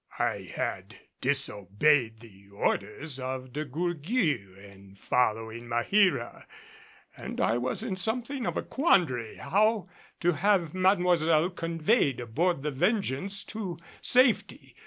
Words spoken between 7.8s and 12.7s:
in something of a quandary how to have Mademoiselle conveyed aboard